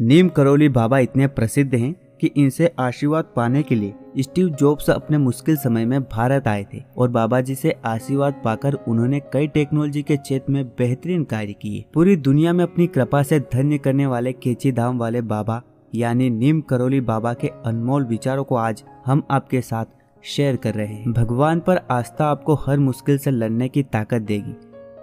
नीम 0.00 0.28
करोली 0.28 0.68
बाबा 0.68 0.98
इतने 0.98 1.26
प्रसिद्ध 1.26 1.74
हैं 1.74 1.94
कि 2.20 2.26
इनसे 2.26 2.70
आशीर्वाद 2.78 3.24
पाने 3.36 3.62
के 3.62 3.74
लिए 3.74 4.22
स्टीव 4.22 4.48
जॉब्स 4.48 4.90
अपने 4.90 5.18
मुश्किल 5.18 5.56
समय 5.56 5.84
में 5.84 6.02
भारत 6.02 6.48
आए 6.48 6.66
थे 6.74 6.82
और 6.96 7.08
बाबा 7.08 7.40
जी 7.40 7.54
से 7.54 7.74
आशीर्वाद 7.84 8.40
पाकर 8.44 8.74
उन्होंने 8.88 9.20
कई 9.32 9.46
टेक्नोलॉजी 9.46 10.02
के 10.02 10.16
क्षेत्र 10.16 10.52
में 10.52 10.64
बेहतरीन 10.68 11.24
कार्य 11.24 11.52
किए। 11.52 11.84
पूरी 11.94 12.16
दुनिया 12.16 12.52
में 12.52 12.62
अपनी 12.64 12.86
कृपा 12.86 13.22
से 13.22 13.38
धन्य 13.40 13.78
करने 13.78 14.06
वाले 14.06 14.32
केची 14.32 14.72
धाम 14.72 14.98
वाले 14.98 15.20
बाबा, 15.20 15.62
यानी 15.94 16.30
नीम 16.30 16.60
करोली 16.60 17.00
बाबा 17.00 17.32
के 17.34 17.48
अनमोल 17.66 18.04
विचारों 18.04 18.44
को 18.44 18.56
आज 18.56 18.82
हम 19.06 19.22
आपके 19.30 19.60
साथ 19.60 19.84
शेयर 20.24 20.56
कर 20.56 20.74
रहे 20.74 20.86
हैं। 20.86 21.12
भगवान 21.12 21.60
पर 21.60 21.80
आस्था 21.90 22.26
आपको 22.26 22.54
हर 22.54 22.78
मुश्किल 22.78 23.18
से 23.18 23.30
लड़ने 23.30 23.68
की 23.68 23.82
ताकत 23.82 24.22
देगी। 24.22 24.56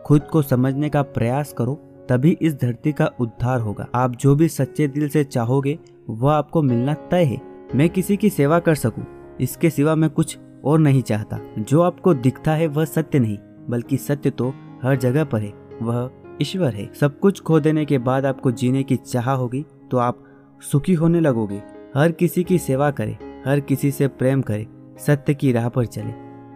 खुद 0.05 0.21
को 0.21 0.41
समझने 0.41 0.89
का 0.89 1.01
प्रयास 1.01 1.53
करो 1.53 1.79
तभी 2.09 2.37
इस 2.41 2.53
धरती 2.55 2.91
का 2.91 3.05
उद्धार 3.19 3.59
होगा। 3.59 3.87
आप 3.95 4.15
जो 4.15 4.35
भी 4.35 4.47
सच्चे 4.49 4.87
दिल 4.87 5.07
से 5.09 5.23
चाहोगे, 5.23 5.77
वह 6.09 6.33
आपको 6.33 6.61
मिलना 6.61 6.93
तय 7.11 7.23
है। 7.23 7.41
मैं 7.75 7.89
किसी 7.89 8.17
की 8.17 8.29
सेवा 8.29 8.59
कर 8.59 8.75
सकूँ, 8.75 9.05
इसके 9.41 9.69
सिवा 9.69 9.95
मैं 9.95 10.09
कुछ 10.09 10.37
और 10.65 10.79
नहीं 10.79 11.01
चाहता। 11.01 11.39
जो 11.59 11.81
आपको 11.81 12.13
दिखता 12.13 12.53
है, 12.53 12.67
वह 12.67 12.85
सत्य 12.85 13.19
नहीं, 13.19 13.37
बल्कि 13.69 13.97
सत्य 13.97 14.29
तो 14.29 14.49
हर 14.83 14.95
जगह 14.97 15.23
पर 15.23 15.41
है, 15.41 15.53
वह 15.81 16.09
ईश्वर 16.41 16.73
है। 16.73 16.89
सब 16.93 17.19
कुछ 17.19 17.41
खो 17.41 17.59
देने 17.59 17.85
के 17.85 17.97
बाद 17.99 18.25
आपको 18.25 18.51
जीने 18.51 18.83
की 18.83 18.95
चाह 18.97 19.31
होगी 19.31 19.65
तो 19.91 19.97
आप 19.99 20.23
सुखी 20.61 20.93
होने 20.93 21.19
लगोगे। 21.19 21.61
हर 21.95 22.11
किसी 22.11 22.43
की 22.43 22.57
सेवा 22.59 22.89
करें, 22.91 23.17
हर 23.45 23.59
किसी 23.59 23.91
से 23.91 24.07
प्रेम 24.09 24.41
करें, 24.41 24.65
सत्य 24.97 25.33
की 25.33 25.51
राह 25.51 25.69
पर 25.69 25.85
चले। 25.85 26.11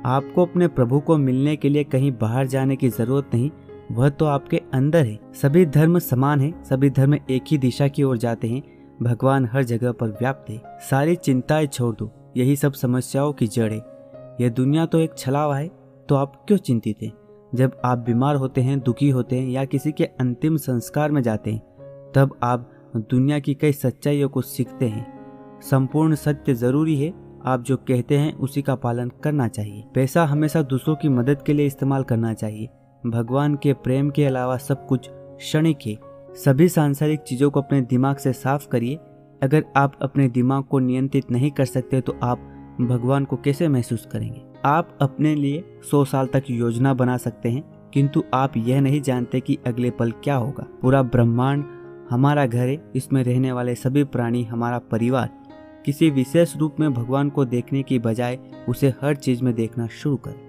आपको 0.06 0.46
अपने 0.46 0.68
प्रभु 0.68 1.00
को 1.00 1.18
मिलने 1.18 1.56
के 1.56 1.70
लिए 1.70 1.84
कहीं 1.84 2.12
बाहर 2.12 2.48
जाने 2.48 2.76
की 2.76 2.90
ज़रूरत 2.90 3.30
नहीं 3.34 3.50
वह 3.92 4.10
तो 4.10 4.26
आपके 4.26 4.62
अंदर 4.74 5.06
है। 5.06 5.20
सभी 5.34 5.66
धर्म 5.66 6.00
समान 6.00 6.42
है, 6.42 6.64
सभी 6.64 6.90
धर्म 6.90 7.14
एक 7.14 7.44
ही 7.48 7.58
दिशा 7.58 7.88
की 7.88 8.04
ओर 8.04 8.18
जाते 8.18 8.48
हैं। 8.48 8.62
भगवान 9.04 9.46
हर 9.46 9.64
जगह 9.64 9.92
पर 9.92 10.08
व्याप्त 10.10 10.50
है। 10.50 10.62
सारी 10.80 11.16
चिंताएँ 11.16 11.68
छोड़ 11.68 11.96
दो, 11.96 12.12
यही 12.38 12.56
सब 12.56 12.74
समस्याओं 12.74 13.34
की 13.34 13.48
जड़ 13.48 13.72
है। 13.72 13.82
यह 14.42 14.50
दुनिया 14.50 14.86
तो 14.86 15.00
एक 15.00 15.18
छलावा 15.18 15.58
है 15.58 15.68
तो 16.10 16.16
आप 16.16 16.44
क्यों 16.48 16.58
चिंतित 16.58 17.02
हैं? 17.04 17.12
जब 17.56 17.80
आप 17.86 17.98
बीमार 17.98 18.36
होते 18.36 18.62
हैं, 18.62 18.80
दुखी 18.80 19.10
होते 19.10 19.40
हैं, 19.40 19.50
या 19.50 19.66
किसी 19.66 19.92
के 19.92 20.06
अंतिम 20.06 20.58
संस्कार 20.58 21.12
में 21.12 21.22
जाते 21.22 21.52
हैं, 21.52 21.60
तब 22.16 22.36
आप 22.44 22.72
दुनिया 22.96 23.40
की 23.40 23.54
कई 23.54 23.72
सच्चाइयों 23.72 24.30
को 24.30 24.42
सीखते 24.42 24.88
हैं। 24.88 25.60
संपूर्ण 25.62 26.16
सत्य 26.16 26.54
ज़रूरी 26.54 26.96
है, 26.96 27.14
आप 27.46 27.64
जो 27.64 27.78
कहते 27.78 28.18
हैं 28.18 28.36
उसी 28.36 28.62
का 28.62 28.76
पालन 28.76 29.12
करना 29.24 29.48
चाहिए। 29.48 29.84
पैसा 29.96 30.26
हमेशा 30.26 30.62
दूसरों 30.62 30.96
की 30.96 31.10
मदद 31.10 31.42
के 31.42 31.54
लिए 31.54 31.66
इस्तेमाल 31.66 32.04
करना 32.04 32.34
चाहिए। 32.34 32.70
भगवान 33.04 33.56
के 33.56 33.74
प्रेम 33.74 34.10
के 34.10 34.26
अलावा 34.26 34.58
सब 34.58 34.86
कुछ 34.88 35.10
क्षणिक 35.10 35.78
है। 35.86 35.98
सभी 36.36 36.68
सांसारिक 36.70 37.20
चीज़ों 37.20 37.50
को 37.52 37.62
अपने 37.62 37.82
दिमाग 37.82 38.18
से 38.18 38.34
साफ़ 38.34 38.68
करिए। 38.68 39.00
अगर 39.44 39.66
आप 39.78 39.98
अपने 40.02 40.28
दिमाग 40.28 40.64
को 40.64 40.80
नियंत्रित 40.80 41.32
नहीं 41.32 41.52
कर 41.52 41.66
सकते 41.66 42.02
तो 42.02 42.16
आप 42.24 42.40
भगवान 42.82 43.26
को 43.26 43.36
कैसे 43.36 43.68
महसूस 43.68 44.06
करेंगे? 44.06 44.42
आप 44.66 44.98
अपने 45.02 45.36
लिए 45.36 45.64
सौ 45.92 46.04
साल 46.06 46.28
तक 46.28 46.44
योजना 46.50 46.94
बना 46.94 47.18
सकते 47.18 47.50
हैं, 47.50 47.64
किंतु 47.94 48.24
आप 48.34 48.58
यह 48.58 48.82
नहीं 48.82 49.02
जानते 49.02 49.40
कि 49.40 49.58
अगले 49.68 49.90
पल 49.90 50.12
क्या 50.24 50.36
होगा। 50.36 50.66
पूरा 50.82 51.02
ब्रह्मांड 51.04 51.64
हमारा 52.10 52.46
घर 52.46 52.68
है, 52.68 52.92
इसमें 52.96 53.24
रहने 53.24 53.52
वाले 53.52 53.76
सभी 53.76 54.04
प्राणी, 54.04 54.44
हमारा 54.44 54.80
परिवार। 54.80 55.30
किसी 55.86 56.10
विशेष 56.10 56.56
रूप 56.58 56.76
में 56.80 56.94
भगवान 56.94 57.30
को 57.30 57.46
देखने 57.46 57.84
की 57.84 58.00
बजाय 58.00 58.40
उसे 58.70 58.94
हर 59.02 59.16
चीज़ 59.16 59.44
में 59.44 59.54
देखना 59.54 59.88
शुरू 59.88 60.16
करें। 60.18 60.47